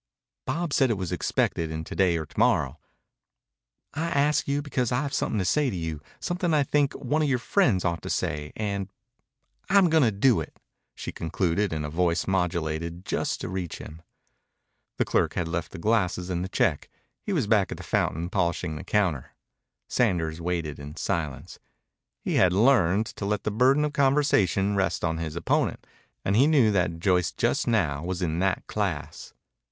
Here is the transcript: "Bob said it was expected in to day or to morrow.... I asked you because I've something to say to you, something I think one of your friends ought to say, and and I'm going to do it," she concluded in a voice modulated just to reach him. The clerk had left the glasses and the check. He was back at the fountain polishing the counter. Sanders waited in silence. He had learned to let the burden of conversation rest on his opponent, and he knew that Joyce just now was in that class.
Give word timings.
"Bob 0.47 0.73
said 0.73 0.89
it 0.89 0.97
was 0.97 1.11
expected 1.11 1.69
in 1.69 1.83
to 1.83 1.93
day 1.93 2.17
or 2.17 2.25
to 2.25 2.39
morrow.... 2.39 2.79
I 3.93 4.05
asked 4.07 4.47
you 4.47 4.63
because 4.63 4.91
I've 4.91 5.13
something 5.13 5.37
to 5.37 5.45
say 5.45 5.69
to 5.69 5.75
you, 5.75 6.01
something 6.19 6.55
I 6.55 6.63
think 6.63 6.93
one 6.95 7.21
of 7.21 7.29
your 7.29 7.37
friends 7.37 7.85
ought 7.85 8.01
to 8.01 8.09
say, 8.09 8.51
and 8.55 8.89
and 9.69 9.77
I'm 9.77 9.91
going 9.91 10.01
to 10.01 10.09
do 10.11 10.39
it," 10.41 10.59
she 10.95 11.11
concluded 11.11 11.71
in 11.71 11.85
a 11.85 11.89
voice 11.91 12.25
modulated 12.25 13.05
just 13.05 13.41
to 13.41 13.47
reach 13.47 13.77
him. 13.77 14.01
The 14.97 15.05
clerk 15.05 15.35
had 15.35 15.47
left 15.47 15.71
the 15.71 15.77
glasses 15.77 16.31
and 16.31 16.43
the 16.43 16.49
check. 16.49 16.89
He 17.21 17.31
was 17.31 17.45
back 17.45 17.69
at 17.71 17.77
the 17.77 17.83
fountain 17.83 18.31
polishing 18.31 18.77
the 18.77 18.83
counter. 18.83 19.35
Sanders 19.87 20.41
waited 20.41 20.79
in 20.79 20.95
silence. 20.95 21.59
He 22.23 22.37
had 22.37 22.53
learned 22.53 23.05
to 23.05 23.23
let 23.25 23.43
the 23.43 23.51
burden 23.51 23.85
of 23.85 23.93
conversation 23.93 24.75
rest 24.75 25.05
on 25.05 25.19
his 25.19 25.35
opponent, 25.35 25.85
and 26.25 26.35
he 26.35 26.47
knew 26.47 26.71
that 26.71 26.99
Joyce 26.99 27.31
just 27.31 27.67
now 27.67 28.03
was 28.03 28.23
in 28.23 28.39
that 28.39 28.65
class. 28.65 29.35